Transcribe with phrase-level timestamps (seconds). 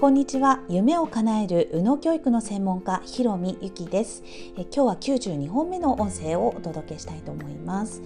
[0.00, 0.60] こんにちは。
[0.70, 4.22] 夢を叶える右脳教育の専門家ひろみゆきです。
[4.56, 8.00] え今日は92本目の音声をお届けしたいと思います。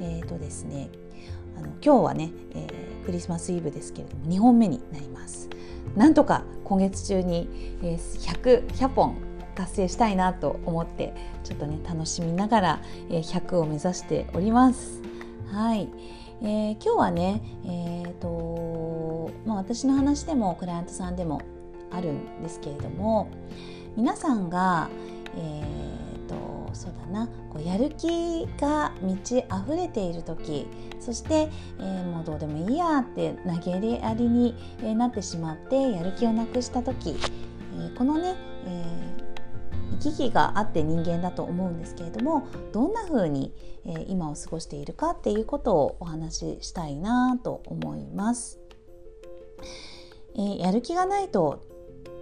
[0.00, 0.88] えっ、ー、とですね
[1.58, 5.50] あの今日はね、えー、クリスマスイブですけれども2本目になります。
[5.96, 7.48] なんとか今月中に、
[7.82, 9.16] え、100, 100本
[9.56, 11.12] 達成したいなと思って
[11.42, 15.02] ちょっとね楽しみながら、えー、100を目指しております。
[15.50, 15.90] はい、
[16.42, 21.40] えー、今日はねえ、ー、とまあ私の話でもクライアントさんでも
[21.90, 23.28] あるんですけれども
[23.96, 24.90] 皆さんが
[25.36, 25.92] えー
[26.32, 30.66] とそうだなこうやる気が満ち溢れている時
[31.00, 34.54] そして、えー、もうどうでもいいやって投げやりに
[34.96, 37.16] なってしまってやる気をなくした時、
[37.74, 38.34] えー、このね、
[38.66, 39.01] えー、
[40.02, 43.52] 行き来があって人間だと思うんですけれどもどんな風に、
[43.86, 48.58] え、今を過ごしているかっていうことをお話ししたいなと思います。
[50.36, 51.60] え、やる気がないと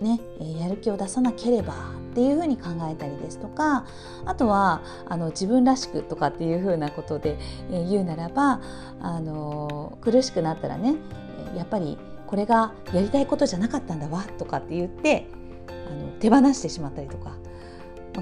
[0.00, 0.18] ね、
[0.58, 1.74] やる気を出さなければ
[2.10, 3.84] っていうふうに考えたりですとか
[4.24, 7.38] あとはあの自分らしくとかっていうふうなことで、
[7.70, 8.60] え言うならば
[9.00, 10.96] あの苦しくなったらね
[11.54, 15.26] やっぱりこれがやりたいことじゃなかったんだわとかって言って
[15.68, 17.39] あの手放してしまったりとか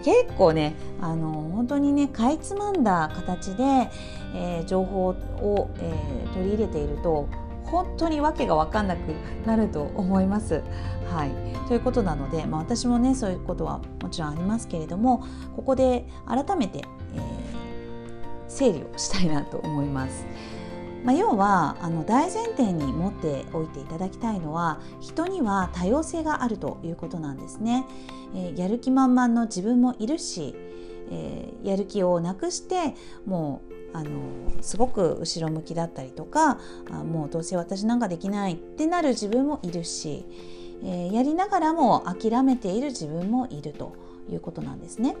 [0.00, 3.90] 結構ねあの本当にねかいつまんだ形で、
[4.34, 7.28] えー、情報を、えー、取り入れていると
[7.64, 8.98] 本当に訳が分かんなく
[9.46, 10.62] なると思います。
[11.10, 11.30] はい、
[11.68, 15.24] ということなので、まあ、私もねそういうことはもちろんありますけれども
[15.56, 16.78] ここで改めて、
[17.14, 17.22] えー、
[18.48, 20.26] 整理をしたいなと思います。
[21.04, 27.86] まあ、要はあの大前提に持っておいていただきたいのは人には多様性があるということなんですね。
[28.34, 30.54] えー、やる気満々の自分もいるし、
[31.10, 32.94] えー、やる気をなくして
[33.26, 34.10] もうあの
[34.60, 36.58] すごく後ろ向きだったりとか
[36.90, 40.26] あもうどうせ私なんかできないってなる自分もいるし、
[40.82, 43.94] えー、やりながらも諦めている自分もいると
[44.30, 45.16] いうことなんですね。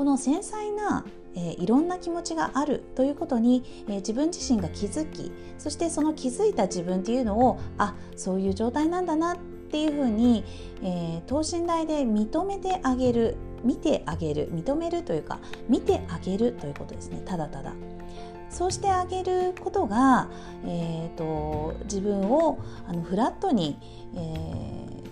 [0.00, 9.36] この繊細な、えー、いろんな気持ちがあるということに、えー、自分自身が気づきそしてその気づいた自分っていうのをあそういう状態なんだなっ
[9.70, 10.42] ていうふうに、
[10.82, 15.38] えー、等身大で認めてあげる見てあげる認めるというか
[15.68, 17.74] 見てあげるということですねただただ。
[18.48, 20.30] そうしてあげることが、
[20.64, 23.78] えーと、自分をあのフラットに、
[24.14, 24.18] え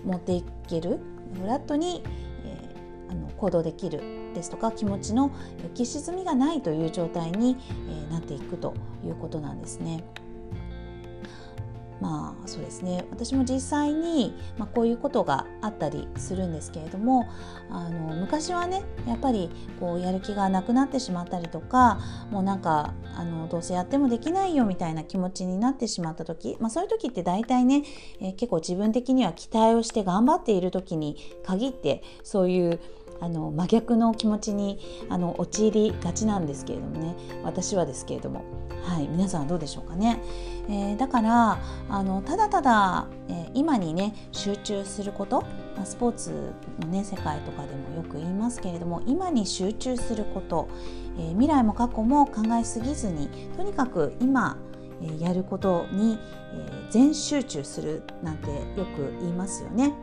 [0.03, 0.99] ー、持っていける
[1.39, 2.03] フラットに、
[2.43, 5.31] えー、あの行動できるですとか気持ちの
[5.73, 7.57] 浮き沈みがないという状態に、
[8.09, 8.73] え、なっていくと
[9.05, 10.03] いうことなんですね。
[12.01, 17.27] まあそうですね私も実際に、まあ、こういうことがあったりするんですけれども
[17.69, 21.99] あの昔はねやっぱりこうやる気がなくなってしまったりとか
[22.31, 27.83] もうなんかあのどうせやってもできないよみたいな気持ちになってしまった時、まあ、そういう時って大体ね、
[28.21, 32.79] えー、結構自分的には期待をして頑張っている時に限ってそういう
[33.21, 37.15] あの真逆の気持ちにあの陥りがちなんですけれどもね。
[37.43, 38.43] 私はですけれども、
[38.83, 40.21] はい、皆さんはどうでしょうかね。
[40.67, 41.59] えー、だから
[41.89, 45.41] あのただただ、えー、今にね集中すること、
[45.75, 50.69] まあ、スポーツの、ね、世界とかでもよく言いますけれども今に集中すること、
[51.17, 54.57] えー、未来も過去も考えすぎずにとにかく今
[55.19, 56.19] やることに
[56.89, 59.93] 全集中するなんてよく言いますよね。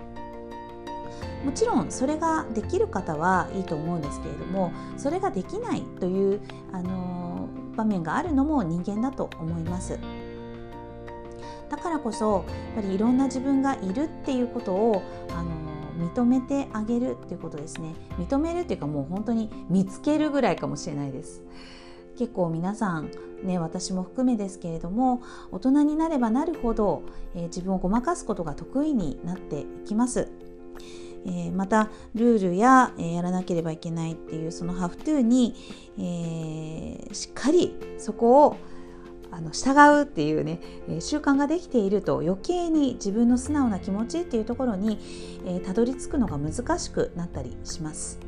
[1.46, 6.40] もちろんそれができる方はいいと思うんですけれどもそれができないという、
[6.72, 9.98] あの場面があるのも人間だと思います。
[11.70, 15.50] だからこそやっぱりいろんな自分がいるっていうことを、あの
[15.96, 17.94] 認めてあげるっていうことですね。
[18.18, 21.42] 認めるっていうかもう本当に見つけるぐらいかもしれないです。
[22.18, 23.10] 結構皆さん
[23.44, 27.02] ね私も含めですけれども大人になればなるほど、
[27.34, 30.28] えー、自分をごまかすことが得意になっていきます。
[31.26, 35.54] えー、またルールや、えー、やらなければいけないっていうそのハフトゥーに、
[35.98, 38.56] えー、しっかりそこを
[39.32, 44.98] あの従うっていうね、え習慣ができていると余計に自分の素直な気持ちっていうところに
[45.44, 48.18] えたど、り着くのが難しくなったりします。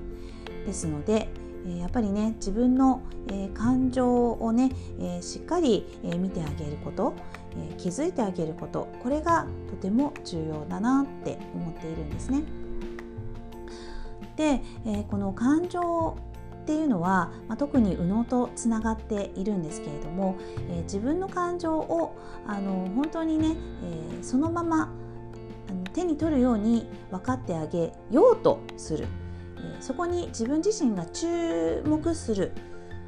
[0.67, 1.29] ですので、
[1.67, 3.01] えやっぱりね自分の、
[3.31, 4.71] え感情をね、
[5.01, 7.15] えしっかり、え見てあげること、
[7.57, 12.43] え気づいてあげることこれがとても重要だなって思っているんですね。
[14.39, 16.17] で、えこの感情
[16.63, 20.37] っていうのは、ま、特に右脳とつながっているんですけれども、
[20.71, 24.95] え、自分の感情をあの本当にね、え、そのまま
[25.69, 29.09] あの手に取るように分かってあげようとする、
[29.59, 32.53] え、そこに自分自身が注目する。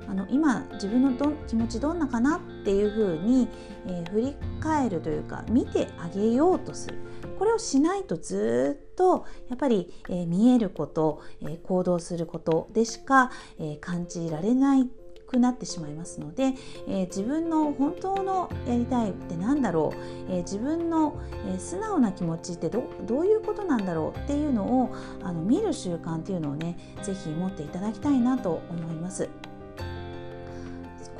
[0.08, 3.49] あの今自分のど気持ちどんなかなっていうふうに、
[3.87, 6.99] えー、振り返るというか見てあげようとする
[7.38, 14.88] これをしないとずっとやっぱり、えー、見えること、えー、行動することでしか、え感じられない
[15.31, 16.55] くなってしまいますので、
[16.88, 19.99] えー、自分の本当のやりたいって何だろう、
[20.29, 29.29] えー、自分の、えー、素直な気持ちってどどういうことなんだろうっていうのをあの見る習慣っていうのをね是非持っていただきたいなと思います。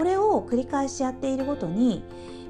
[0.01, 2.03] これを繰り返しやっているごとに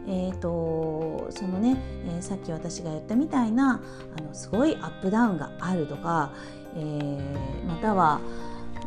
[0.07, 1.77] えーと、そのね、
[2.07, 3.83] えー、さっき私が言ったみたいな
[4.17, 6.33] あのすごいアップダウンがあるとか、
[6.75, 8.21] えー、または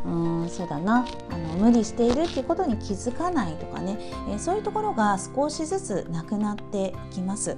[0.04, 3.96] うんそうだなあの無理しているっていうことに気づかないとかね、
[4.28, 7.56] えー、そういうところが少しずつなくなってきます。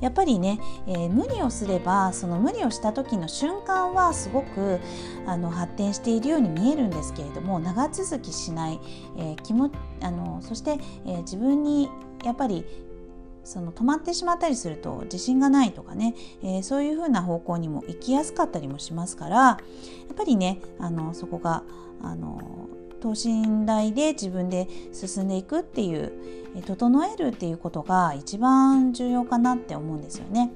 [0.00, 4.80] やっぱりね、えー、無理をすればその無理をした時の瞬間はすごく
[5.26, 8.80] あの発展しているように見えるんですけれども長続きしない、
[9.16, 11.88] えー、気もあのそして、えー、自分に
[12.24, 12.64] やっぱり
[13.44, 19.58] その止まってしまったりすると自信がないとかね、えー、そういうふうな方向にも行きやすかったりもしますからや
[20.12, 21.62] っぱりねあのそこが
[22.02, 22.68] あの
[23.00, 26.12] 等身大で自分で進んでいくっていう
[26.66, 30.50] 整えるっていうことが一番重要かなって思うんですよね。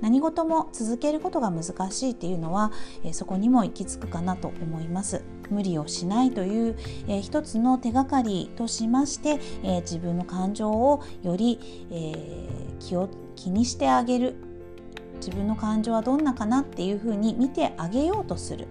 [0.00, 2.72] 何事も続けることが難しいっていうのは、
[3.12, 5.22] そこにも行き着くかなと思います。
[5.48, 6.76] 無理をしないという、
[7.20, 9.38] 一つの手がかりとしまして、
[9.82, 11.60] 自分の感情をより、
[12.80, 14.34] 気を気にしてあげる
[15.24, 18.66] 自分の感情はどんなかなっていうふうに見てあげようとする。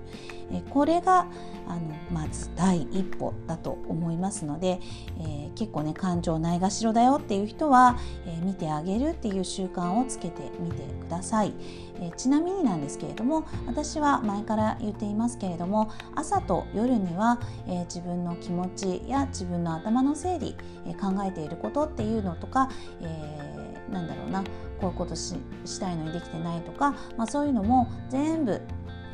[0.69, 1.27] これが
[1.67, 1.81] あの
[2.11, 4.79] まず第一歩だと思いますので、
[5.19, 11.53] えー、結構ね感情ないがしろだよっていう人は、えー、見てあげるっていう習慣をつけてみてください、
[12.01, 20.55] えー、ちなみになんですけれども私は前から言っていますけれども朝と夜には、え自分の気持ちや自分の頭の整理、
[20.85, 22.69] え考えていることっていうのとか、
[23.01, 24.43] えなんだろうな
[24.81, 28.61] こういうことししたいのにできてないとか、まあ、そういうのも全部、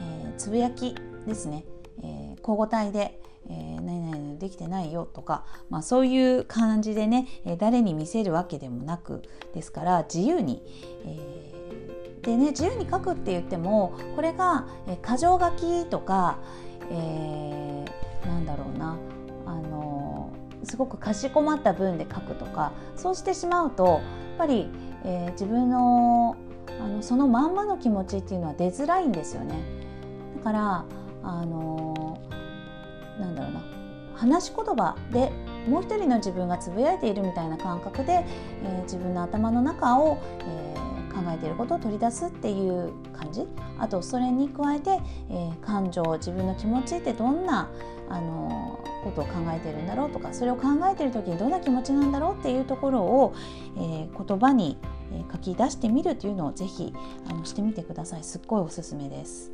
[0.02, 0.96] えつぶやき
[1.28, 1.66] ですね、
[2.02, 3.20] えー、交互体で、
[3.50, 9.24] えー、何々できてないよとか、まあ、そういう感じでね、え、誰に見せるわけでもなく
[9.54, 10.64] ですから自由に、
[11.06, 16.40] えー、でね自由に書くって言ってもこれが、えー、箇条書きとか、
[16.90, 18.98] えー、なんだろうな
[19.46, 20.32] あの
[20.64, 24.02] すごくかしこまった文で書くとかそうしてしまうとやっ
[24.38, 24.70] ぱり、
[25.04, 26.36] えー、自分の
[26.80, 29.56] あのそのまんまの気持ちっていうのは出づらいんですよね。
[30.38, 30.86] だから
[31.24, 32.20] あの
[33.20, 33.62] なんだろうな
[34.16, 35.32] 話し言葉で
[35.68, 38.26] もう一人の自分がつぶやいているみたいな感覚で、
[38.64, 43.46] えー、自分の頭の中を、えー、考えていることを取り出すっていう感じ
[43.78, 45.00] あとそれに加えて、
[45.30, 47.70] えー、感情自分の気持ちってどんな、
[48.10, 48.80] あの
[49.12, 53.34] ことを考えているんだろうとかそれを考えている時にどんな気持ちなんだろうっていうところを、
[53.78, 54.78] え言葉に
[55.32, 56.94] 書き出してみるというのをぜひ
[57.30, 59.52] あのしてみてくださいすっごいおすすめです。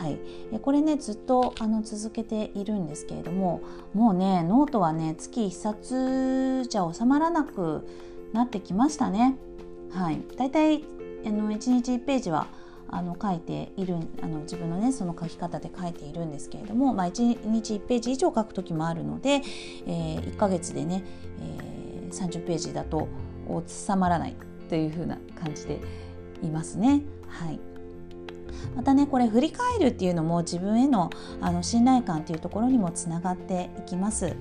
[0.00, 0.18] はい、
[0.60, 3.62] これねずっとあの続けているんですけれども
[3.94, 7.86] もうねノートはね月1冊じゃ収まらなく
[8.32, 9.36] なってきましたね。
[9.92, 10.84] はい、だいたい
[11.24, 12.46] あの1日1ページは
[12.88, 19.42] あの書いているあの自分のねその書き方で書いているんですけれども、まあ、1日1ページ以上書く時もあるので、
[19.86, 21.04] えー、1ヶ月でね、
[21.40, 23.08] えー、30ページだと
[23.66, 24.36] 収まらない
[24.68, 25.80] というふうな感じで
[26.42, 27.02] いますね。
[27.28, 27.58] はい
[28.74, 34.36] またねこれ振り返るっていうのも自分へのあの信頼感っていうところにもつながっていきます。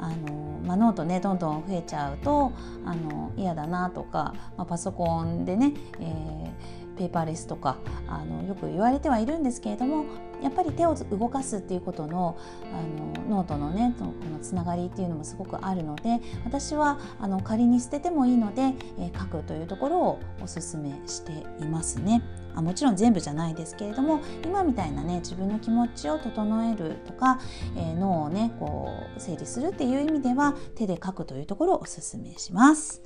[0.00, 2.52] あのまあ、ノートねどんどん増えちゃうと
[2.84, 7.78] あの嫌だなとか、まあ、パソコンでね、えー、ペーパーレスとか
[8.08, 10.04] あのよく言われてはいるんですけれども
[10.42, 12.36] やっぱり手を動かすっていうことの
[12.72, 22.22] あのノートのねこのつながりっていうのもすごくあるので私はあの仮に捨ててもいいので、え、書くというところをおすすめしていますね。
[22.54, 27.38] あもちろん全部じゃないですけれども今みたいなね自分の気持ちを整えるとか、
[27.76, 33.02] えー、脳をねこう整理するっていう意味では手で書くというところをおすすめします。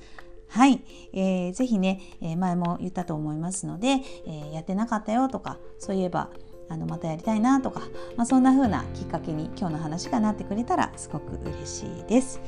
[0.53, 0.83] はい、
[1.15, 6.29] えー、ぜひね、え、前も言ったと思いますので、え、やってなかったよとかそういえば
[6.69, 7.81] あのまたやりたいなとか、
[8.17, 12.41] まあ、そんな風なきっかけに今日の話がなってくれたらすごく嬉しいです。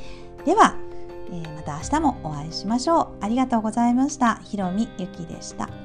[0.44, 0.76] では、
[1.30, 3.25] えー、また明日もお会いしましょう。
[3.25, 4.37] ありがとうございました。
[4.37, 5.83] ひろみゆきでした。